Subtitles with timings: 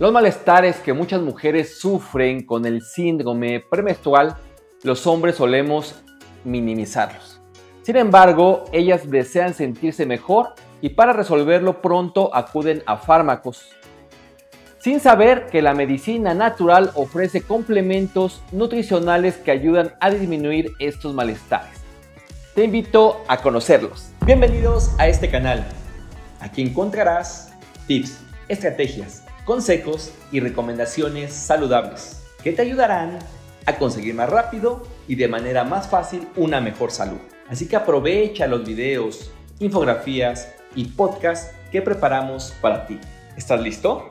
[0.00, 4.34] Los malestares que muchas mujeres sufren con el síndrome premenstrual,
[4.82, 5.94] los hombres solemos
[6.42, 7.42] minimizarlos.
[7.82, 13.68] Sin embargo, ellas desean sentirse mejor y para resolverlo pronto acuden a fármacos,
[14.78, 21.78] sin saber que la medicina natural ofrece complementos nutricionales que ayudan a disminuir estos malestares.
[22.54, 24.12] Te invito a conocerlos.
[24.24, 25.62] Bienvenidos a este canal.
[26.40, 27.52] Aquí encontrarás
[27.86, 33.18] tips, estrategias, consejos y recomendaciones saludables que te ayudarán
[33.66, 37.18] a conseguir más rápido y de manera más fácil una mejor salud.
[37.48, 42.98] Así que aprovecha los videos, infografías y podcasts que preparamos para ti.
[43.36, 44.08] ¿Estás listo?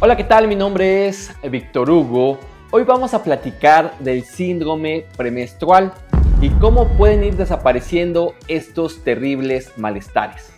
[0.00, 0.48] Hola, ¿qué tal?
[0.48, 2.38] Mi nombre es Víctor Hugo.
[2.70, 5.92] Hoy vamos a platicar del síndrome premenstrual
[6.40, 10.57] y cómo pueden ir desapareciendo estos terribles malestares.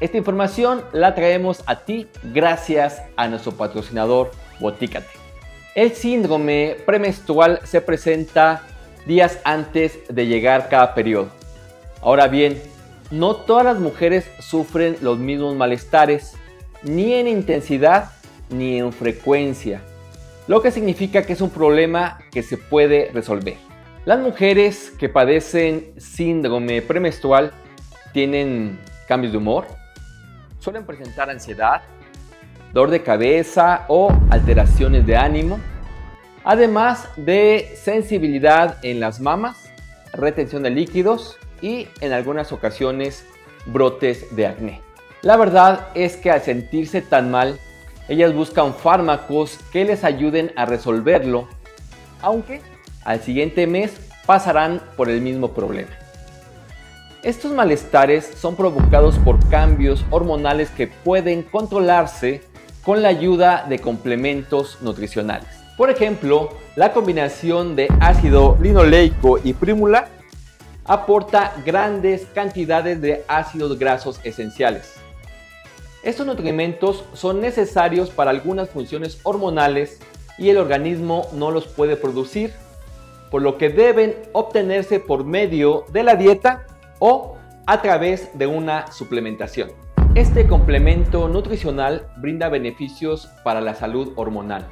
[0.00, 5.06] Esta información la traemos a ti gracias a nuestro patrocinador Botícate.
[5.74, 8.62] El síndrome premenstrual se presenta
[9.06, 11.28] días antes de llegar cada periodo.
[12.00, 12.62] Ahora bien,
[13.10, 16.32] no todas las mujeres sufren los mismos malestares,
[16.82, 18.10] ni en intensidad
[18.48, 19.82] ni en frecuencia,
[20.48, 23.56] lo que significa que es un problema que se puede resolver.
[24.06, 27.52] Las mujeres que padecen síndrome premenstrual
[28.14, 29.66] tienen cambios de humor,
[30.60, 31.82] suelen presentar ansiedad,
[32.72, 35.58] dolor de cabeza o alteraciones de ánimo,
[36.44, 39.70] además de sensibilidad en las mamas,
[40.12, 43.26] retención de líquidos y en algunas ocasiones
[43.66, 44.80] brotes de acné.
[45.22, 47.58] La verdad es que al sentirse tan mal,
[48.08, 51.48] ellas buscan fármacos que les ayuden a resolverlo,
[52.22, 52.60] aunque
[53.04, 53.92] al siguiente mes
[54.26, 55.90] pasarán por el mismo problema.
[57.22, 62.40] Estos malestares son provocados por cambios hormonales que pueden controlarse
[62.82, 65.46] con la ayuda de complementos nutricionales.
[65.76, 70.08] Por ejemplo, la combinación de ácido linoleico y prímula
[70.86, 74.94] aporta grandes cantidades de ácidos grasos esenciales.
[76.02, 80.00] Estos nutrimentos son necesarios para algunas funciones hormonales
[80.38, 82.54] y el organismo no los puede producir,
[83.30, 86.64] por lo que deben obtenerse por medio de la dieta
[87.00, 89.72] o a través de una suplementación.
[90.14, 94.66] Este complemento nutricional brinda beneficios para la salud hormonal,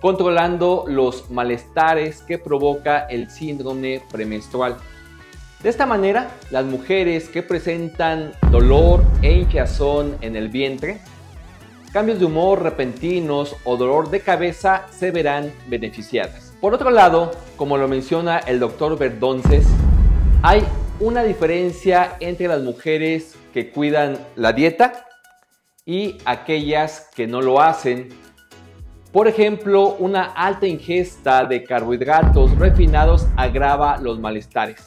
[0.00, 4.76] controlando los malestares que provoca el síndrome premenstrual.
[5.62, 11.00] De esta manera, las mujeres que presentan dolor e hinchazón en el vientre,
[11.92, 16.54] cambios de humor repentinos o dolor de cabeza se verán beneficiadas.
[16.60, 19.66] Por otro lado, como lo menciona el doctor Verdonces,
[20.42, 20.62] hay
[20.98, 25.06] una diferencia entre las mujeres que cuidan la dieta
[25.84, 28.08] y aquellas que no lo hacen.
[29.12, 34.82] Por ejemplo, una alta ingesta de carbohidratos refinados agrava los malestares.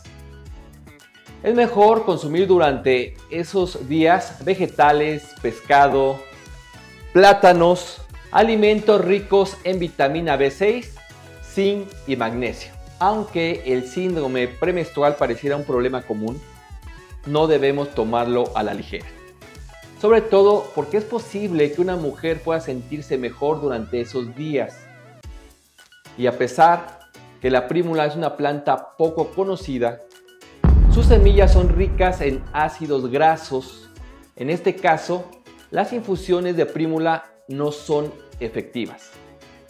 [1.42, 6.20] Es mejor consumir durante esos días vegetales, pescado,
[7.14, 10.88] plátanos, alimentos ricos en vitamina B6,
[11.41, 12.78] zinc y magnesio.
[12.99, 16.39] Aunque el síndrome premenstrual pareciera un problema común,
[17.25, 19.07] no debemos tomarlo a la ligera.
[20.01, 24.79] Sobre todo porque es posible que una mujer pueda sentirse mejor durante esos días.
[26.17, 26.99] Y a pesar
[27.41, 30.01] que la prímula es una planta poco conocida,
[30.93, 33.89] sus semillas son ricas en ácidos grasos.
[34.35, 35.23] En este caso,
[35.71, 38.11] las infusiones de prímula no son
[38.41, 39.11] efectivas.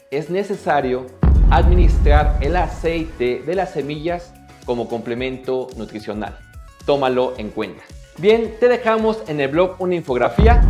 [0.10, 1.06] Es necesario
[1.50, 4.34] administrar el aceite de las semillas
[4.66, 6.38] como complemento nutricional.
[6.86, 7.84] Tómalo en cuenta.
[8.18, 10.62] Bien, te dejamos en el blog una infografía,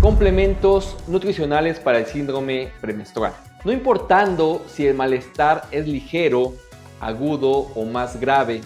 [0.00, 3.32] complementos nutricionales para el síndrome premenstrual.
[3.64, 6.52] No importando si el malestar es ligero,
[7.00, 8.60] agudo o más grave,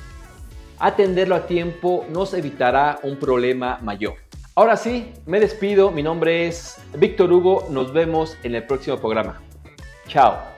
[0.79, 4.15] atenderlo a tiempo nos evitará un problema mayor.
[4.55, 9.41] Ahora sí, me despido, mi nombre es Víctor Hugo, nos vemos en el próximo programa.
[10.09, 10.56] Chao.